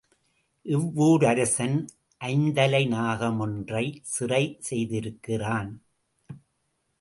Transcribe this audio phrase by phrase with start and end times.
[0.65, 1.75] இவ்வூரரசன்
[2.21, 5.71] ஐந்தலை நாகமொன்றைச் சிறை செய்திருக்கிறான்.